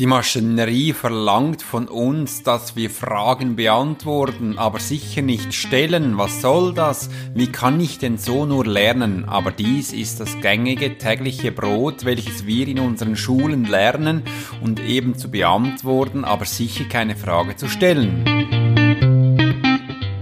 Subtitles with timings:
[0.00, 6.16] Die Maschinerie verlangt von uns, dass wir Fragen beantworten, aber sicher nicht stellen.
[6.16, 7.10] Was soll das?
[7.34, 9.26] Wie kann ich denn so nur lernen?
[9.28, 14.22] Aber dies ist das gängige tägliche Brot, welches wir in unseren Schulen lernen
[14.62, 18.39] und eben zu beantworten, aber sicher keine Frage zu stellen.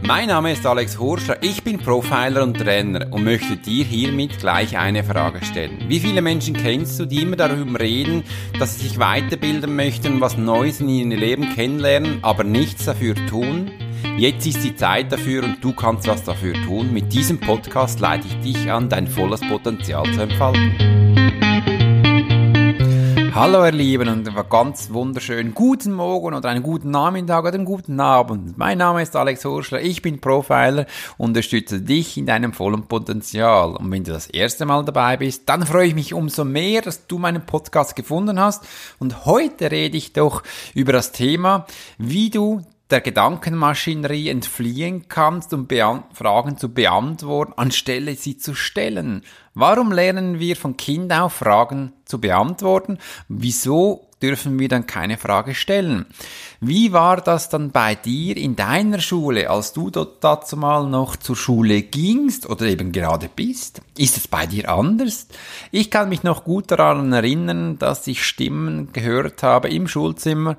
[0.09, 4.79] Mein Name ist Alex Horscher, ich bin Profiler und Trainer und möchte dir hiermit gleich
[4.79, 5.85] eine Frage stellen.
[5.87, 8.25] Wie viele Menschen kennst du, die immer darüber reden,
[8.59, 13.71] dass sie sich weiterbilden möchten, was Neues in ihrem Leben kennenlernen, aber nichts dafür tun?
[14.17, 16.91] Jetzt ist die Zeit dafür und du kannst was dafür tun.
[16.95, 20.98] Mit diesem Podcast leite ich dich an, dein volles Potenzial zu entfalten.
[23.39, 27.65] Hallo ihr Lieben und einen ganz wunderschönen guten Morgen oder einen guten Nachmittag oder einen
[27.65, 28.59] guten Abend.
[28.59, 30.87] Mein Name ist Alex Horschler, ich bin Profiler
[31.19, 33.77] unterstütze dich in deinem vollen Potenzial.
[33.77, 37.07] Und wenn du das erste Mal dabei bist, dann freue ich mich umso mehr, dass
[37.07, 38.67] du meinen Podcast gefunden hast.
[38.99, 40.43] Und heute rede ich doch
[40.75, 41.65] über das Thema,
[41.97, 49.25] wie du der Gedankenmaschinerie entfliehen kannst, um Beant Fragen zu beantworten, anstelle sie zu stellen.
[49.55, 52.99] Warum lernen wir von Kind auf Fragen zu beantworten?
[53.29, 56.07] Wieso dürfen wir dann keine Frage stellen?
[56.61, 61.17] Wie war das dann bei dir in deiner Schule, als du dort dazu mal noch
[61.17, 63.83] zur Schule gingst oder eben gerade bist?
[63.97, 65.27] Ist es bei dir anders?
[65.71, 70.57] Ich kann mich noch gut daran erinnern, dass ich Stimmen gehört habe im Schulzimmer,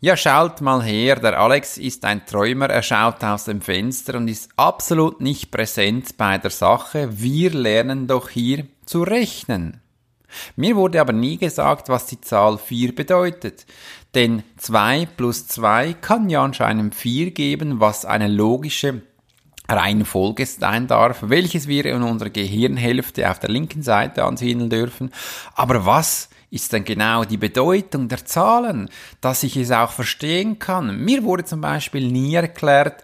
[0.00, 4.28] ja, schaut mal her, der Alex ist ein Träumer, er schaut aus dem Fenster und
[4.28, 7.08] ist absolut nicht präsent bei der Sache.
[7.12, 9.80] Wir lernen doch hier zu rechnen.
[10.56, 13.66] Mir wurde aber nie gesagt, was die Zahl 4 bedeutet.
[14.14, 19.02] Denn 2 plus 2 kann ja anscheinend 4 geben, was eine logische
[19.68, 25.10] Reihenfolge sein darf, welches wir in unserer Gehirnhälfte auf der linken Seite ansiedeln dürfen.
[25.54, 28.88] Aber was ist dann genau die Bedeutung der Zahlen,
[29.20, 31.04] dass ich es auch verstehen kann.
[31.04, 33.02] Mir wurde zum Beispiel nie erklärt,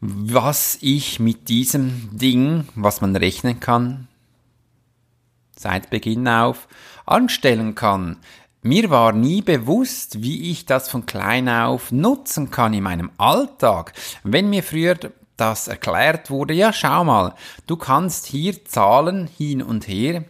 [0.00, 4.08] was ich mit diesem Ding, was man rechnen kann,
[5.56, 6.68] seit Beginn auf,
[7.06, 8.18] anstellen kann.
[8.62, 13.94] Mir war nie bewusst, wie ich das von klein auf nutzen kann in meinem Alltag.
[14.22, 14.96] Wenn mir früher
[15.36, 17.34] das erklärt wurde, ja schau mal,
[17.66, 20.24] du kannst hier Zahlen hin und her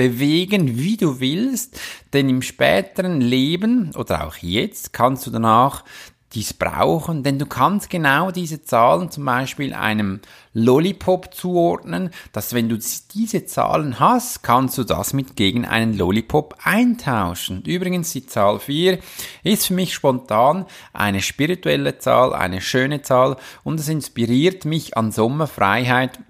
[0.00, 1.78] bewegen, wie du willst,
[2.14, 5.84] denn im späteren Leben oder auch jetzt kannst du danach
[6.32, 10.20] dies brauchen, denn du kannst genau diese Zahlen zum Beispiel einem
[10.54, 12.78] Lollipop zuordnen, dass wenn du
[13.12, 17.62] diese Zahlen hast, kannst du das mit gegen einen Lollipop eintauschen.
[17.64, 19.00] Übrigens, die Zahl 4
[19.42, 25.12] ist für mich spontan eine spirituelle Zahl, eine schöne Zahl und es inspiriert mich an
[25.12, 26.20] Sommerfreiheit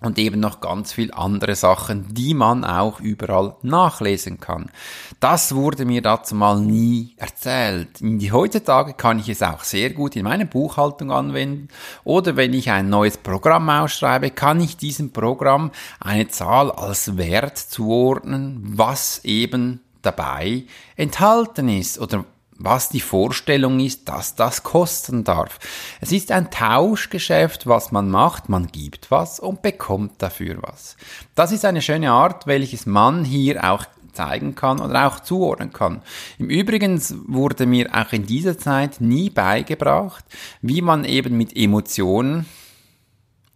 [0.00, 4.70] und eben noch ganz viel andere Sachen, die man auch überall nachlesen kann.
[5.20, 8.00] Das wurde mir dazu mal nie erzählt.
[8.00, 11.68] In die heutzutage kann ich es auch sehr gut in meiner Buchhaltung anwenden
[12.04, 17.58] oder wenn ich ein neues Programm ausschreibe, kann ich diesem Programm eine Zahl als Wert
[17.58, 20.64] zuordnen, was eben dabei
[20.96, 22.24] enthalten ist oder
[22.62, 25.58] was die Vorstellung ist, dass das kosten darf.
[26.00, 30.96] Es ist ein Tauschgeschäft, was man macht, man gibt was und bekommt dafür was.
[31.34, 36.02] Das ist eine schöne Art, welches man hier auch zeigen kann oder auch zuordnen kann.
[36.38, 40.24] Im Übrigen wurde mir auch in dieser Zeit nie beigebracht,
[40.60, 42.44] wie man eben mit Emotionen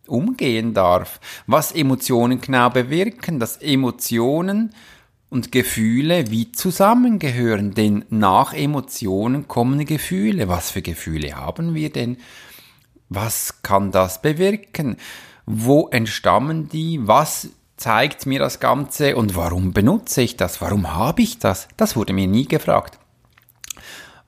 [0.07, 4.75] umgehen darf, was Emotionen genau bewirken, dass Emotionen
[5.31, 10.49] und Gefühle wie zusammengehören, denn nach Emotionen kommen Gefühle.
[10.49, 12.19] Was für Gefühle haben wir denn?
[13.09, 14.97] Was kann das bewirken?
[15.47, 17.01] Wo entstammen die?
[17.03, 20.61] Was zeigt mir das Ganze und warum benutze ich das?
[20.61, 21.69] Warum habe ich das?
[21.77, 22.99] Das wurde mir nie gefragt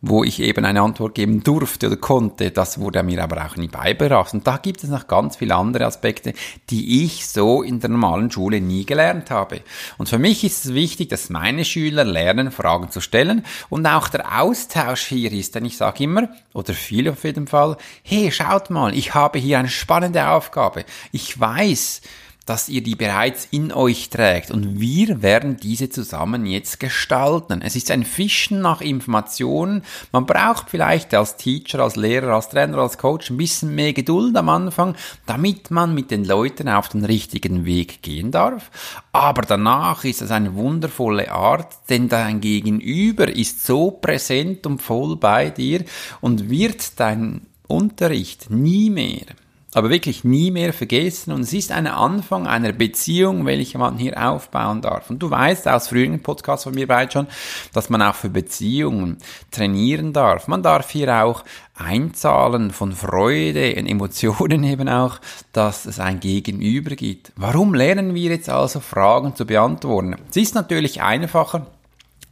[0.08, 2.50] wo ich eben eine Antwort geben durfte oder konnte.
[2.50, 4.34] Das wurde mir aber auch nie beibebracht.
[4.34, 6.34] Und da gibt es noch ganz viele andere Aspekte,
[6.70, 9.60] die ich so in der normalen Schule nie gelernt habe.
[9.98, 14.08] Und für mich ist es wichtig, dass meine Schüler lernen, Fragen zu stellen und auch
[14.08, 15.54] der Austausch hier ist.
[15.54, 19.58] Denn ich sage immer, oder viele auf jeden Fall, hey, schaut mal, ich habe hier
[19.58, 20.84] eine spannende Aufgabe.
[21.12, 22.02] Ich weiß,
[22.46, 27.60] dass ihr die bereits in euch trägt und wir werden diese zusammen jetzt gestalten.
[27.60, 29.82] Es ist ein Fischen nach Informationen.
[30.12, 34.36] Man braucht vielleicht als Teacher, als Lehrer, als Trainer, als Coach ein bisschen mehr Geduld
[34.36, 34.94] am Anfang,
[35.26, 38.70] damit man mit den Leuten auf den richtigen Weg gehen darf.
[39.10, 45.16] Aber danach ist es eine wundervolle Art, denn dein Gegenüber ist so präsent und voll
[45.16, 45.84] bei dir
[46.20, 49.26] und wird dein Unterricht nie mehr
[49.74, 51.32] aber wirklich nie mehr vergessen.
[51.32, 55.10] Und es ist ein Anfang einer Beziehung, welche man hier aufbauen darf.
[55.10, 57.26] Und du weißt aus früheren Podcasts von mir beide schon,
[57.72, 59.18] dass man auch für Beziehungen
[59.50, 60.48] trainieren darf.
[60.48, 65.20] Man darf hier auch einzahlen von Freude und Emotionen eben auch,
[65.52, 67.32] dass es ein Gegenüber gibt.
[67.36, 70.16] Warum lernen wir jetzt also Fragen zu beantworten?
[70.30, 71.66] Es ist natürlich einfacher,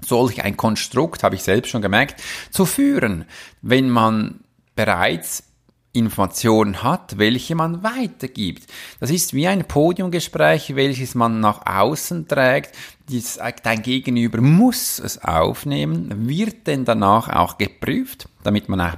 [0.01, 3.25] solch ein Konstrukt, habe ich selbst schon gemerkt, zu führen,
[3.61, 4.41] wenn man
[4.77, 5.45] bereits
[5.95, 8.65] Informationen hat, welche man weitergibt.
[9.01, 12.75] Das ist wie ein Podiumgespräch, welches man nach außen trägt.
[13.09, 18.97] Dies, dein Gegenüber muss es aufnehmen, wird denn danach auch geprüft, damit man auch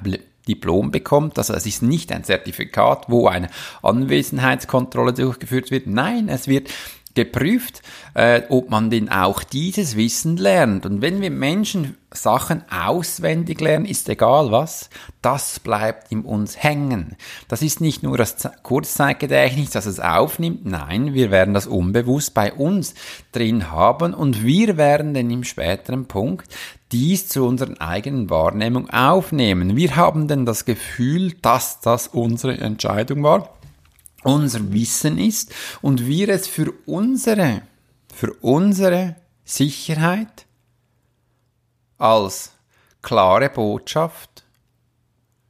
[0.49, 1.39] Diplom bekommt.
[1.39, 3.51] Also es ist nicht ein Zertifikat, wo eine
[3.83, 5.87] Anwesenheitskontrolle durchgeführt wird.
[5.87, 6.71] Nein, es wird
[7.17, 7.83] geprüft,
[8.15, 10.87] äh, ob man denn auch dieses Wissen lernt.
[10.87, 14.91] Und wenn wir Menschen Sachen auswendig lernen, ist egal was,
[15.23, 17.17] das bleibt in uns hängen.
[17.49, 22.53] Das ist nicht nur das Kurzzeitgedächtnis, das es aufnimmt, nein, wir werden das unbewusst bei
[22.53, 22.95] uns
[23.33, 26.55] drin haben und wir werden dann im späteren Punkt
[26.93, 29.77] dies zu unserer eigenen Wahrnehmung aufnehmen.
[29.77, 33.56] Wir haben denn das Gefühl, dass das unsere Entscheidung war
[34.27, 37.63] unser Wissen ist und wir es für unsere,
[38.15, 40.47] für unsere Sicherheit
[41.99, 42.53] als
[43.03, 44.45] klare Botschaft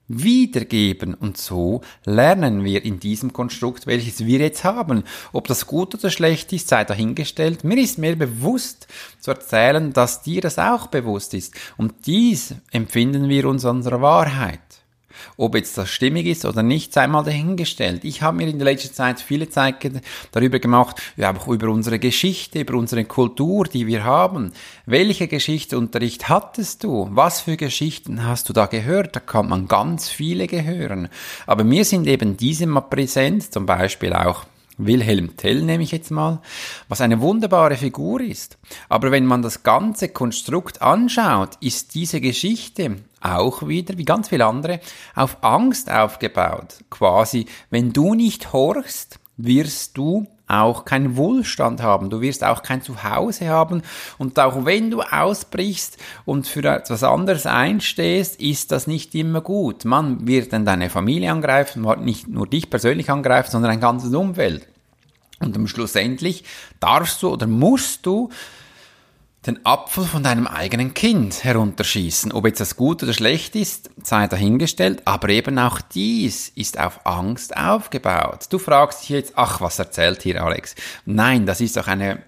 [0.08, 1.14] wiedergeben.
[1.14, 5.04] Und so lernen wir in diesem Konstrukt, welches wir jetzt haben.
[5.32, 7.64] Ob das gut oder schlecht ist, sei dahingestellt.
[7.64, 8.86] Mir ist mehr bewusst
[9.20, 11.54] zu erzählen, dass dir das auch bewusst ist.
[11.76, 14.60] Und dies empfinden wir uns unserer Wahrheit.
[15.36, 18.04] Ob jetzt das stimmig ist oder nicht, sei mal dahingestellt.
[18.04, 19.76] Ich habe mir in der letzten Zeit viele Zeit
[20.32, 24.52] darüber gemacht, ja, auch über unsere Geschichte, über unsere Kultur, die wir haben.
[24.86, 27.08] Welche Geschichtsunterricht hattest du?
[27.10, 29.16] Was für Geschichten hast du da gehört?
[29.16, 31.08] Da kann man ganz viele gehören.
[31.46, 34.44] Aber mir sind eben diese mal präsent, zum Beispiel auch
[34.78, 36.40] Wilhelm Tell nehme ich jetzt mal,
[36.88, 38.58] was eine wunderbare Figur ist.
[38.88, 42.96] Aber wenn man das ganze Konstrukt anschaut, ist diese Geschichte
[43.34, 44.80] auch wieder, wie ganz viele andere,
[45.14, 46.84] auf Angst aufgebaut.
[46.90, 52.80] Quasi, wenn du nicht horchst, wirst du auch keinen Wohlstand haben, du wirst auch kein
[52.80, 53.82] Zuhause haben
[54.16, 59.84] und auch wenn du ausbrichst und für etwas anderes einstehst, ist das nicht immer gut.
[59.84, 64.14] Man wird dann deine Familie angreifen, man nicht nur dich persönlich angreifen, sondern ein ganzes
[64.14, 64.68] Umfeld.
[65.40, 66.44] Und schlussendlich
[66.80, 68.30] darfst du oder musst du
[69.46, 72.32] den Apfel von deinem eigenen Kind herunterschießen.
[72.32, 77.06] Ob jetzt das gut oder schlecht ist, sei dahingestellt, aber eben auch dies ist auf
[77.06, 78.46] Angst aufgebaut.
[78.50, 80.74] Du fragst dich jetzt, ach, was erzählt hier Alex?
[81.04, 82.22] Nein, das ist doch eine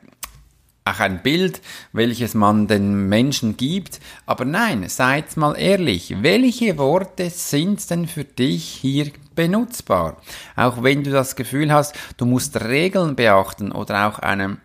[0.89, 1.61] auch ein Bild,
[1.93, 4.01] welches man den Menschen gibt.
[4.27, 10.17] Aber nein, seid mal ehrlich, welche Worte sind denn für dich hier benutzbar?
[10.57, 14.59] Auch wenn du das Gefühl hast, du musst Regeln beachten oder auch einem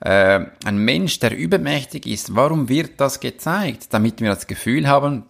[0.00, 3.88] äh, ein Mensch, der übermächtig ist, warum wird das gezeigt?
[3.90, 5.24] Damit wir das Gefühl haben,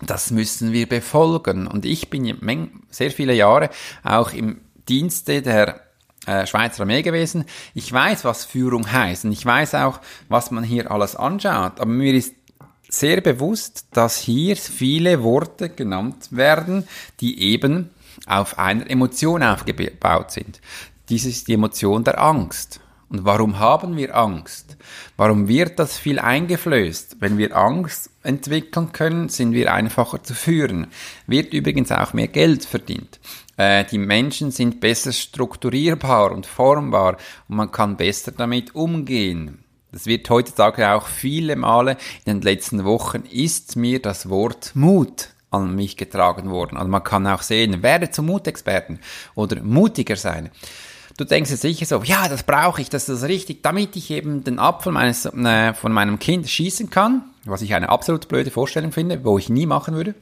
[0.00, 1.66] das müssen wir befolgen.
[1.66, 3.70] Und ich bin sehr viele Jahre
[4.02, 5.80] auch im Dienste der
[6.26, 7.44] äh, Schweizer Armee gewesen.
[7.74, 11.80] Ich weiß, was Führung heißt und ich weiß auch, was man hier alles anschaut.
[11.80, 12.34] Aber mir ist
[12.88, 16.86] sehr bewusst, dass hier viele Worte genannt werden,
[17.20, 17.90] die eben
[18.26, 20.60] auf einer Emotion aufgebaut sind.
[21.08, 22.80] Dies ist die Emotion der Angst.
[23.14, 24.76] Und warum haben wir Angst?
[25.16, 27.18] Warum wird das viel eingeflößt?
[27.20, 30.88] Wenn wir Angst entwickeln können, sind wir einfacher zu führen.
[31.28, 33.20] Wird übrigens auch mehr Geld verdient.
[33.56, 37.16] Äh, die Menschen sind besser strukturierbar und formbar
[37.48, 39.62] und man kann besser damit umgehen.
[39.92, 45.28] Das wird heutzutage auch viele Male in den letzten Wochen ist mir das Wort Mut
[45.52, 46.76] an mich getragen worden.
[46.76, 48.98] Also man kann auch sehen, werde zum Mutexperten
[49.36, 50.50] oder mutiger sein.
[51.16, 54.42] Du denkst jetzt sicher so, ja, das brauche ich, das ist richtig, damit ich eben
[54.42, 58.90] den Apfel meines, äh, von meinem Kind schießen kann, was ich eine absolut blöde Vorstellung
[58.90, 60.16] finde, wo ich nie machen würde,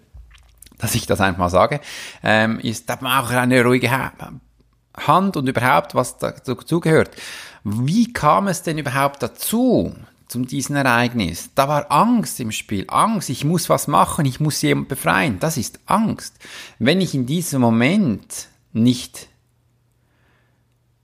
[0.76, 1.80] dass ich das einfach mal sage,
[2.22, 7.16] ähm, ist, da brauche ich eine ruhige Hand und überhaupt, was dazu gehört.
[7.64, 9.94] Wie kam es denn überhaupt dazu,
[10.28, 11.50] zu diesem Ereignis?
[11.54, 12.84] Da war Angst im Spiel.
[12.88, 15.38] Angst, ich muss was machen, ich muss jemanden befreien.
[15.38, 16.34] Das ist Angst.
[16.78, 19.28] Wenn ich in diesem Moment nicht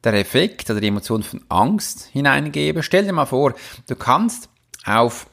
[0.04, 2.82] der Effekt oder die Emotion von Angst hineingebe.
[2.82, 3.54] Stell dir mal vor,
[3.86, 4.48] du kannst
[4.84, 5.26] auf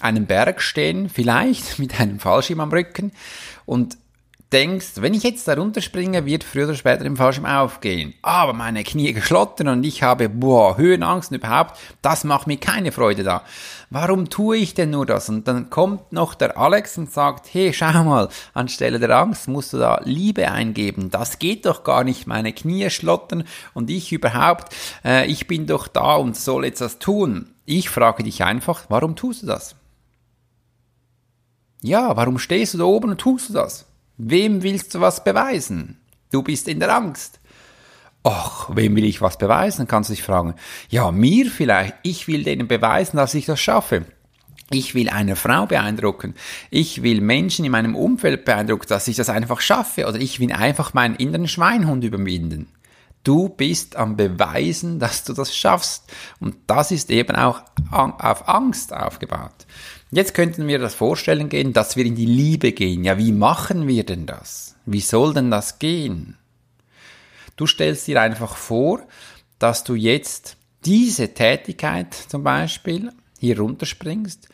[0.00, 3.12] einem Berg stehen, vielleicht mit einem Fallschirm am Rücken
[3.66, 3.96] und
[4.52, 8.14] denkst, wenn ich jetzt da runterspringe, wird früher oder später im Fallschirm aufgehen.
[8.22, 12.92] Aber meine Knie geschlottern und ich habe, boah, Höhenangst und überhaupt, das macht mir keine
[12.92, 13.42] Freude da.
[13.90, 15.28] Warum tue ich denn nur das?
[15.28, 19.72] Und dann kommt noch der Alex und sagt, hey, schau mal, anstelle der Angst musst
[19.72, 21.10] du da Liebe eingeben.
[21.10, 23.44] Das geht doch gar nicht, meine Knie schlottern
[23.74, 27.48] und ich überhaupt, äh, ich bin doch da und soll jetzt das tun.
[27.64, 29.76] Ich frage dich einfach, warum tust du das?
[31.82, 33.86] Ja, warum stehst du da oben und tust du das?
[34.16, 36.00] Wem willst du was beweisen?
[36.30, 37.40] Du bist in der Angst.
[38.24, 39.88] Och, wem will ich was beweisen?
[39.88, 40.54] Kannst du dich fragen.
[40.88, 41.94] Ja, mir vielleicht.
[42.02, 44.06] Ich will denen beweisen, dass ich das schaffe.
[44.70, 46.34] Ich will eine Frau beeindrucken.
[46.70, 50.06] Ich will Menschen in meinem Umfeld beeindrucken, dass ich das einfach schaffe.
[50.06, 52.68] Oder ich will einfach meinen inneren Schweinhund überwinden.
[53.24, 56.10] Du bist am Beweisen, dass du das schaffst.
[56.40, 59.66] Und das ist eben auch auf Angst aufgebaut.
[60.14, 63.02] Jetzt könnten wir das vorstellen gehen, dass wir in die Liebe gehen.
[63.02, 64.76] Ja, wie machen wir denn das?
[64.84, 66.36] Wie soll denn das gehen?
[67.56, 69.00] Du stellst dir einfach vor,
[69.58, 74.50] dass du jetzt diese Tätigkeit zum Beispiel hier runterspringst,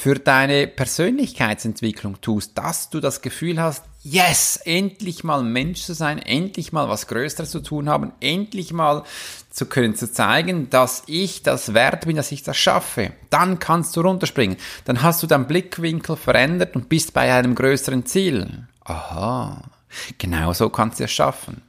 [0.00, 6.18] für deine Persönlichkeitsentwicklung tust, dass du das Gefühl hast, yes, endlich mal Mensch zu sein,
[6.18, 9.04] endlich mal was Größeres zu tun haben, endlich mal
[9.50, 13.12] zu können, zu zeigen, dass ich das wert bin, dass ich das schaffe.
[13.28, 14.56] Dann kannst du runterspringen.
[14.86, 18.66] Dann hast du deinen Blickwinkel verändert und bist bei einem größeren Ziel.
[18.84, 19.62] Aha.
[20.16, 21.60] Genau so kannst du es schaffen.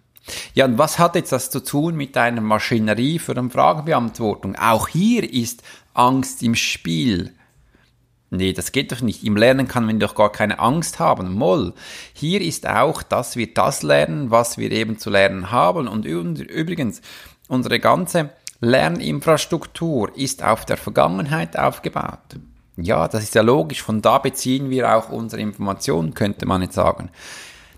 [0.53, 4.55] Ja, und was hat jetzt das zu tun mit deiner Maschinerie für eine Fragenbeantwortung?
[4.55, 7.33] Auch hier ist Angst im Spiel.
[8.33, 9.25] Nee, das geht doch nicht.
[9.25, 11.33] Im Lernen kann man doch gar keine Angst haben.
[11.33, 11.73] Moll.
[12.13, 15.89] Hier ist auch, dass wir das lernen, was wir eben zu lernen haben.
[15.89, 17.01] Und übrigens,
[17.49, 18.29] unsere ganze
[18.61, 22.19] Lerninfrastruktur ist auf der Vergangenheit aufgebaut.
[22.77, 23.81] Ja, das ist ja logisch.
[23.81, 27.09] Von da beziehen wir auch unsere Informationen, könnte man jetzt sagen.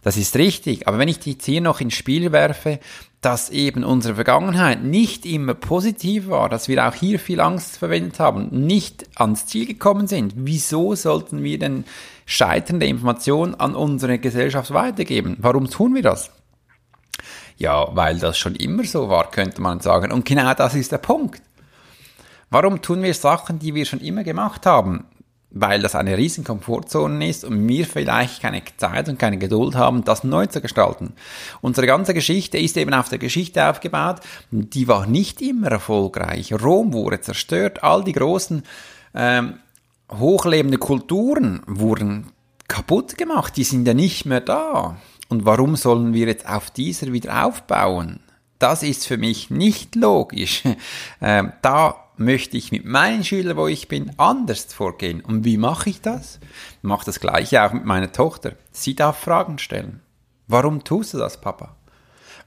[0.03, 0.87] Das ist richtig.
[0.87, 2.79] Aber wenn ich die jetzt hier noch ins Spiel werfe,
[3.21, 8.19] dass eben unsere Vergangenheit nicht immer positiv war, dass wir auch hier viel Angst verwendet
[8.19, 11.85] haben, nicht ans Ziel gekommen sind, wieso sollten wir denn
[12.25, 15.37] scheiternde Informationen an unsere Gesellschaft weitergeben?
[15.39, 16.31] Warum tun wir das?
[17.57, 20.11] Ja, weil das schon immer so war, könnte man sagen.
[20.11, 21.41] Und genau das ist der Punkt.
[22.49, 25.05] Warum tun wir Sachen, die wir schon immer gemacht haben?
[25.53, 30.03] Weil das eine riesen Komfortzone ist und wir vielleicht keine Zeit und keine Geduld haben,
[30.03, 31.13] das neu zu gestalten.
[31.61, 36.51] Unsere ganze Geschichte ist eben auf der Geschichte aufgebaut, die war nicht immer erfolgreich.
[36.53, 38.63] Rom wurde zerstört, all die großen
[39.13, 39.59] ähm,
[40.11, 42.31] hochlebende Kulturen wurden
[42.67, 44.97] kaputt gemacht, die sind ja nicht mehr da.
[45.29, 48.19] Und warum sollen wir jetzt auf dieser wieder aufbauen?
[48.57, 50.63] Das ist für mich nicht logisch.
[51.21, 55.21] Ähm, da möchte ich mit meinen Schülern, wo ich bin, anders vorgehen.
[55.21, 56.39] Und wie mache ich das?
[56.77, 58.53] Ich mache das gleiche auch mit meiner Tochter.
[58.71, 60.01] Sie darf Fragen stellen.
[60.47, 61.75] Warum tust du das, Papa?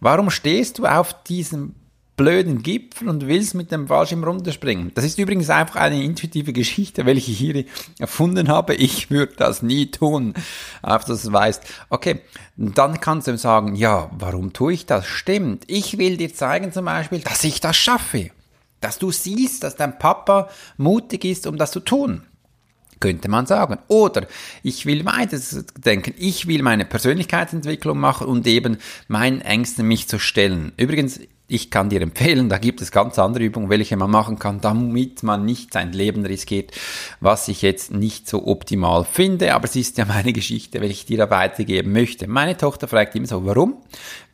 [0.00, 1.75] Warum stehst du auf diesem
[2.16, 4.92] blöden Gipfel und willst mit dem Fallschirm runterspringen?
[4.94, 7.64] Das ist übrigens einfach eine intuitive Geschichte, welche ich hier
[7.99, 8.75] erfunden habe.
[8.75, 10.35] Ich würde das nie tun,
[10.82, 11.62] auf das du weißt.
[11.88, 12.20] Okay,
[12.56, 15.06] dann kannst du ihm sagen, ja, warum tue ich das?
[15.06, 15.64] Stimmt.
[15.66, 18.30] Ich will dir zeigen zum Beispiel, dass ich das schaffe
[18.86, 22.22] dass du siehst, dass dein Papa mutig ist, um das zu tun.
[23.00, 23.78] Könnte man sagen.
[23.88, 24.28] Oder
[24.62, 25.40] ich will weiter
[25.76, 26.14] denken.
[26.16, 28.78] Ich will meine Persönlichkeitsentwicklung machen und eben
[29.08, 30.70] meinen Ängsten mich zu stellen.
[30.76, 34.60] Übrigens, ich kann dir empfehlen, da gibt es ganz andere Übungen, welche man machen kann,
[34.60, 36.72] damit man nicht sein Leben riskiert,
[37.20, 41.06] was ich jetzt nicht so optimal finde, aber es ist ja meine Geschichte, welche ich
[41.06, 42.26] dir da weitergeben möchte.
[42.26, 43.76] Meine Tochter fragt immer so, warum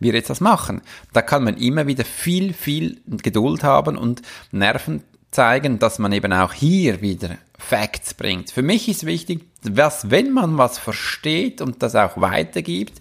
[0.01, 0.81] wir jetzt das machen.
[1.13, 6.33] Da kann man immer wieder viel, viel Geduld haben und Nerven zeigen, dass man eben
[6.33, 8.51] auch hier wieder Facts bringt.
[8.51, 13.01] Für mich ist wichtig, dass wenn man was versteht und das auch weitergibt,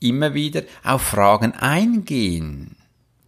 [0.00, 2.76] immer wieder auf Fragen eingehen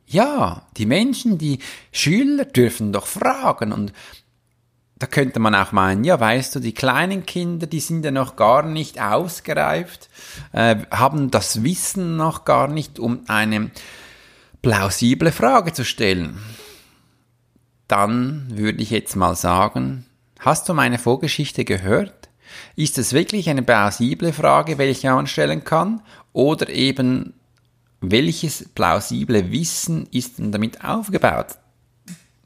[0.06, 1.58] ja, die Menschen, die
[1.90, 3.92] Schüler dürfen doch fragen und
[5.02, 8.36] da könnte man auch meinen, ja, weißt du, die kleinen Kinder, die sind ja noch
[8.36, 10.08] gar nicht ausgereift,
[10.52, 13.72] äh, haben das Wissen noch gar nicht, um eine
[14.62, 16.38] plausible Frage zu stellen.
[17.88, 20.06] Dann würde ich jetzt mal sagen,
[20.38, 22.30] hast du meine Vorgeschichte gehört?
[22.76, 26.00] Ist es wirklich eine plausible Frage, welche man stellen kann?
[26.32, 27.34] Oder eben
[28.02, 31.56] welches plausible Wissen ist denn damit aufgebaut?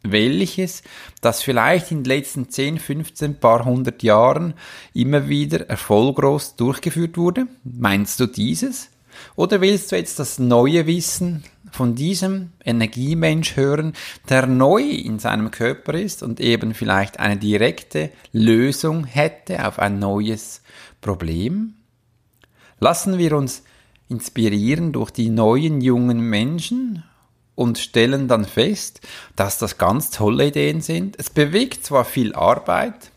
[0.02, 0.82] Welches,
[1.20, 4.54] das vielleicht in den letzten 10, 15, paar hundert Jahren
[4.94, 7.48] immer wieder erfolglos durchgeführt wurde?
[7.64, 8.90] Meinst du dieses?
[9.34, 13.94] Oder willst du jetzt das neue Wissen von diesem Energiemensch hören,
[14.28, 19.98] der neu in seinem Körper ist und eben vielleicht eine direkte Lösung hätte auf ein
[19.98, 20.62] neues
[21.00, 21.74] Problem?
[22.78, 23.62] Lassen wir uns
[24.08, 27.04] inspirieren durch die neuen jungen Menschen
[27.54, 29.00] und stellen dann fest,
[29.34, 31.16] dass das ganz tolle Ideen sind.
[31.18, 33.10] Es bewegt zwar viel Arbeit,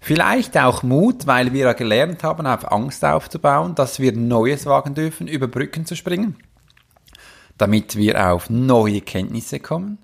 [0.00, 5.26] vielleicht auch Mut, weil wir gelernt haben, auf Angst aufzubauen, dass wir Neues wagen dürfen,
[5.26, 6.36] über Brücken zu springen,
[7.58, 9.98] damit wir auf neue Kenntnisse kommen.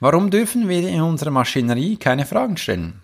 [0.00, 3.00] Warum dürfen wir in unserer Maschinerie keine Fragen stellen?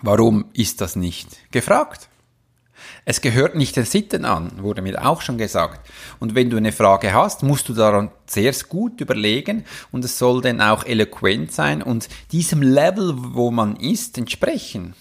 [0.00, 2.08] Warum ist das nicht gefragt?
[3.04, 5.88] Es gehört nicht den Sitten an, wurde mir auch schon gesagt.
[6.20, 10.40] Und wenn du eine Frage hast, musst du daran sehr gut überlegen und es soll
[10.40, 14.94] dann auch eloquent sein und diesem Level, wo man ist, entsprechen.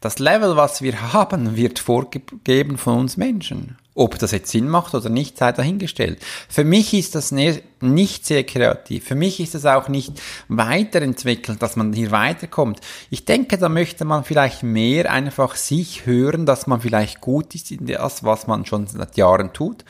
[0.00, 3.76] Das Level, was wir haben, wird vorgegeben von uns Menschen.
[4.00, 6.20] Ob das jetzt Sinn macht oder nicht, sei dahingestellt.
[6.48, 9.04] Für mich ist das ne-, nicht sehr kreativ.
[9.04, 12.80] Für mich ist es auch nicht weiterentwickelt, dass man hier weiterkommt.
[13.10, 17.70] Ich denke, da möchte man vielleicht mehr einfach sich hören, dass man vielleicht gut ist
[17.72, 19.84] in das, was man schon seit Jahren tut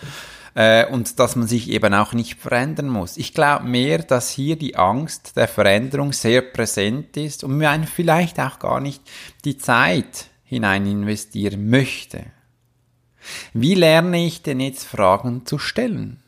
[0.57, 3.17] äh, und dass man sich eben auch nicht verändern muss.
[3.17, 8.41] Ich glaube mehr, dass hier die Angst der Veränderung sehr präsent ist und man vielleicht
[8.41, 9.03] auch gar nicht
[9.45, 12.25] die Zeit hinein investieren möchte.
[13.53, 16.23] Wie lerne ich denn jetzt Fragen zu stellen?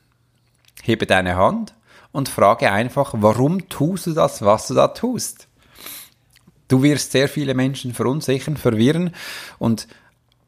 [0.82, 1.74] Hebe deine Hand
[2.12, 5.48] und frage einfach, warum tust du das, was du da tust?
[6.68, 9.14] Du wirst sehr viele Menschen verunsichern, verwirren
[9.58, 9.86] und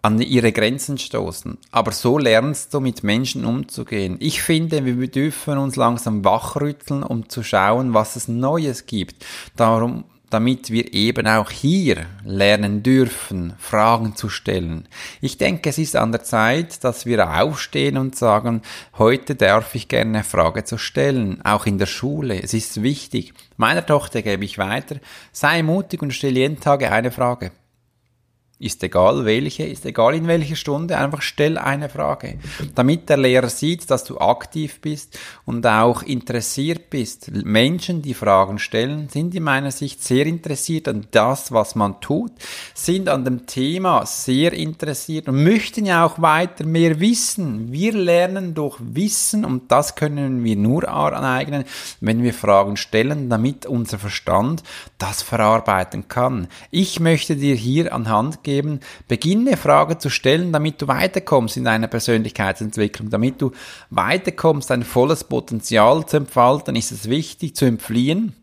[0.04, 1.56] an ihre Grenzen stoßen.
[1.70, 4.16] Aber so lernst du mit Menschen umzugehen.
[4.20, 9.24] Ich finde, wir dürfen uns langsam wachrütteln, um zu schauen, was es Neues gibt.
[9.56, 14.88] Darum damit wir eben auch hier lernen dürfen, Fragen zu stellen.
[15.20, 18.62] Ich denke, es ist an der Zeit, dass wir aufstehen und sagen,
[18.98, 22.42] heute darf ich gerne eine Frage zu stellen, auch in der Schule.
[22.42, 23.32] Es ist wichtig.
[23.56, 24.96] Meiner Tochter gebe ich weiter,
[25.30, 27.52] sei mutig und stell jeden Tag eine Frage.
[28.64, 32.38] Ist egal welche, ist egal in welcher Stunde, einfach stell eine Frage.
[32.74, 37.30] Damit der Lehrer sieht, dass du aktiv bist und auch interessiert bist.
[37.30, 42.32] Menschen, die Fragen stellen, sind in meiner Sicht sehr interessiert an das, was man tut,
[42.72, 47.70] sind an dem Thema sehr interessiert und möchten ja auch weiter mehr wissen.
[47.70, 51.64] Wir lernen durch Wissen und das können wir nur aneignen,
[52.00, 54.62] wenn wir Fragen stellen, damit unser Verstand
[55.04, 56.48] das verarbeiten kann.
[56.70, 58.80] Ich möchte dir hier anhand geben.
[59.06, 63.52] Beginne Fragen zu stellen, damit du weiterkommst in deiner Persönlichkeitsentwicklung, damit du
[63.90, 68.34] weiterkommst, dein volles Potenzial zu entfalten, ist es wichtig zu entfliehen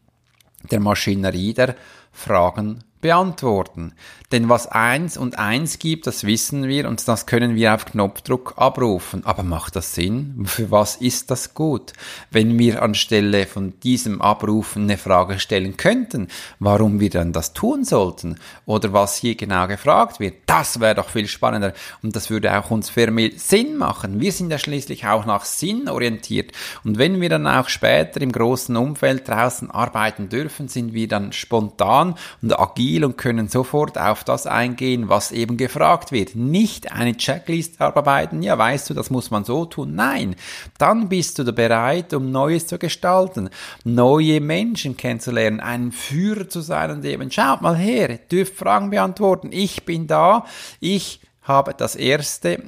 [0.70, 1.76] der Maschinerie der
[2.12, 3.94] Fragen beantworten.
[4.32, 8.54] Denn was eins und eins gibt, das wissen wir und das können wir auf Knopfdruck
[8.56, 9.26] abrufen.
[9.26, 10.44] Aber macht das Sinn?
[10.46, 11.92] Für was ist das gut?
[12.30, 17.84] Wenn wir anstelle von diesem Abrufen eine Frage stellen könnten, warum wir dann das tun
[17.84, 22.58] sollten oder was hier genau gefragt wird, das wäre doch viel spannender und das würde
[22.58, 24.22] auch uns für mehr Sinn machen.
[24.22, 26.52] Wir sind ja schließlich auch nach Sinn orientiert
[26.86, 31.34] und wenn wir dann auch später im großen Umfeld draußen arbeiten dürfen, sind wir dann
[31.34, 36.36] spontan und agil Profil und können sofort auf das eingehen, was eben gefragt wird.
[36.36, 39.96] Nicht eine Checklist abarbeiten, ja weißt du, das muss man so tun.
[39.96, 40.36] Nein,
[40.78, 43.50] dann bist du bereit, um Neues zu gestalten,
[43.86, 49.50] neue Menschen kennenzulernen, ein Führer zu sein und eben, schaut mal her, dürft Fragen beantworten,
[49.52, 50.46] ich bin da,
[50.82, 52.62] ich habe das erste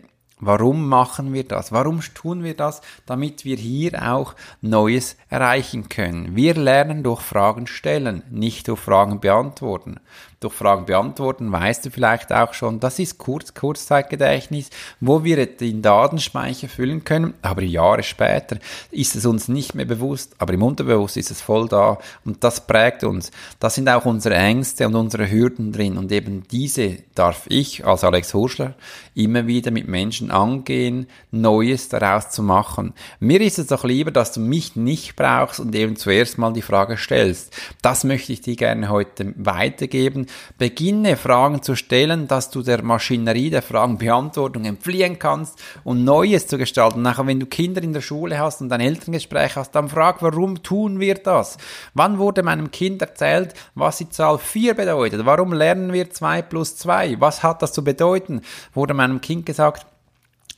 [0.45, 1.71] Warum machen wir das?
[1.71, 2.81] Warum tun wir das?
[3.05, 6.35] Damit wir hier auch Neues erreichen können.
[6.35, 9.99] Wir lernen durch Fragen stellen, nicht durch Fragen beantworten
[10.43, 15.81] durch Fragen beantworten, weißt du vielleicht auch schon, das ist Kurz Kurzzeitgedächtnis, wo wir den
[15.81, 18.57] Datenspeicher füllen können, aber Jahre später
[18.91, 22.65] ist es uns nicht mehr bewusst, aber im Unterbewusst ist es voll da und das
[22.67, 23.31] prägt uns.
[23.59, 28.03] Das sind auch unsere Ängste und unsere Hürden drin und eben diese darf ich als
[28.03, 28.75] Alex Hurschler
[29.15, 32.93] immer wieder mit Menschen angehen, Neues daraus zu machen.
[33.19, 36.61] Mir ist es doch lieber, dass du mich nicht brauchst und eben zuerst mal die
[36.61, 37.55] Frage stellst.
[37.81, 40.27] Das möchte ich dir gerne heute weitergeben
[40.57, 46.57] beginne Fragen zu stellen, dass du der Maschinerie der Fragenbeantwortung entfliehen kannst und Neues zu
[46.57, 47.01] gestalten.
[47.01, 50.63] Nachher, wenn du Kinder in der Schule hast und ein Elterngespräch hast, dann frag, warum
[50.63, 51.57] tun wir das?
[51.93, 55.25] Wann wurde meinem Kind erzählt, was die Zahl 4 bedeutet?
[55.25, 57.19] Warum lernen wir 2 plus 2?
[57.19, 58.41] Was hat das zu bedeuten?
[58.73, 59.85] Wurde meinem Kind gesagt,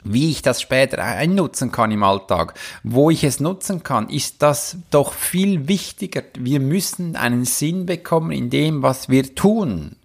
[0.06, 4.78] wie ich das später einnutzen kann im Alltag, wo ich es nutzen kann, ist das
[4.92, 6.24] doch viel wichtiger.
[6.38, 9.98] Wir müssen einen Sinn bekommen in dem, was wir tun.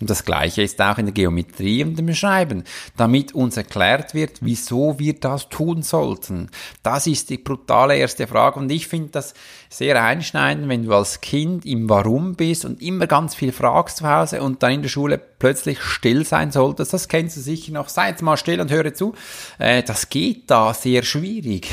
[0.00, 2.64] Und das Gleiche ist auch in der Geometrie und dem Schreiben,
[2.96, 6.50] damit uns erklärt wird, wieso wir das tun sollten.
[6.82, 9.34] Das ist die brutale erste Frage und ich finde das
[9.68, 14.08] sehr einschneidend, wenn du als Kind im Warum bist und immer ganz viel fragst zu
[14.08, 16.92] Hause und dann in der Schule plötzlich still sein solltest.
[16.92, 17.88] Das kennst du sicher noch.
[17.88, 19.14] Sei jetzt mal still und höre zu.
[19.58, 21.68] Äh, das geht da sehr schwierig.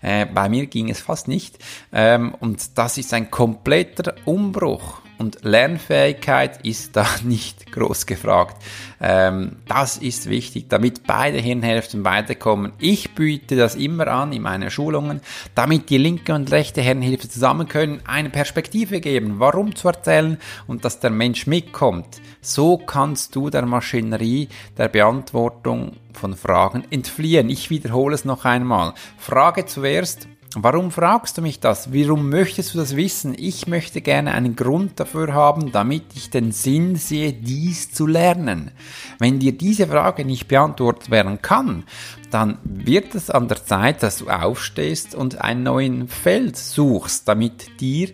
[0.00, 1.58] Äh, bei mir ging es fast nicht.
[1.92, 8.62] Ähm, und das ist ein kompletter Umbruch und Lernfähigkeit ist da nicht groß gefragt.
[9.00, 12.72] Ähm, das ist wichtig, damit beide Hirnhälften weiterkommen.
[12.78, 15.20] Ich biete das immer an in meinen Schulungen,
[15.54, 20.84] damit die linke und rechte Hirnhälfte zusammen können, eine Perspektive geben, warum zu erzählen und
[20.84, 22.20] dass der Mensch mitkommt.
[22.40, 27.50] So kannst du der Maschinerie der Beantwortung von Fragen entfliehen.
[27.50, 28.94] Ich wiederhole es noch einmal.
[29.18, 31.92] Frage zuerst, Warum fragst du mich das?
[31.92, 33.34] Warum möchtest du das wissen?
[33.38, 38.70] Ich möchte gerne einen Grund dafür haben, damit ich den Sinn sehe, dies zu lernen.
[39.18, 41.84] Wenn dir diese Frage nicht beantwortet werden kann,
[42.30, 47.80] dann wird es an der Zeit, dass du aufstehst und einen neuen Feld suchst, damit
[47.80, 48.10] dir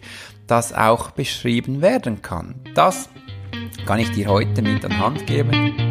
[0.46, 2.54] das auch beschrieben werden kann.
[2.74, 3.08] Das
[3.86, 5.87] kann ich dir heute mit an Hand geben.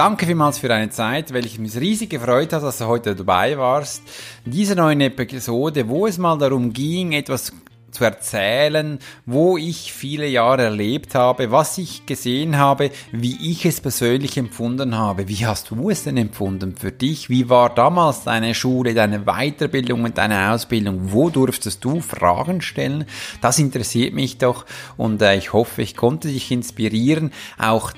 [0.00, 4.02] Danke vielmals für deine Zeit, welche mich riesig gefreut hat, dass du heute dabei warst.
[4.46, 7.52] Diese neue Episode, wo es mal darum ging, etwas
[7.90, 13.82] zu erzählen, wo ich viele Jahre erlebt habe, was ich gesehen habe, wie ich es
[13.82, 15.28] persönlich empfunden habe.
[15.28, 17.28] Wie hast du es denn empfunden für dich?
[17.28, 21.12] Wie war damals deine Schule, deine Weiterbildung und deine Ausbildung?
[21.12, 23.04] Wo durftest du Fragen stellen?
[23.42, 24.64] Das interessiert mich doch
[24.96, 27.92] und äh, ich hoffe, ich konnte dich inspirieren, auch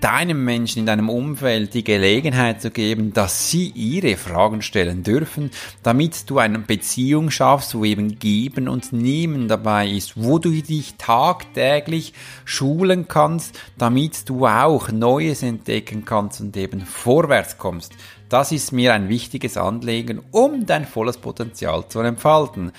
[0.00, 5.50] deinem Menschen in deinem Umfeld die Gelegenheit zu geben, dass sie ihre Fragen stellen dürfen,
[5.82, 10.94] damit du eine Beziehung schaffst, wo eben Geben und Nehmen dabei ist, wo du dich
[10.96, 12.12] tagtäglich
[12.44, 17.92] schulen kannst, damit du auch Neues entdecken kannst und eben vorwärts kommst.
[18.28, 22.72] Das ist mir ein wichtiges Anliegen, um dein volles Potenzial zu entfalten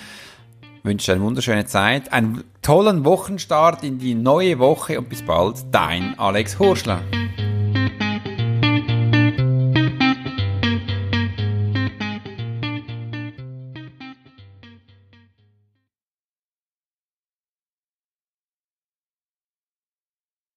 [0.82, 6.18] wünsche eine wunderschöne Zeit, einen tollen Wochenstart in die neue Woche und bis bald, dein
[6.18, 7.00] Alex Horschler.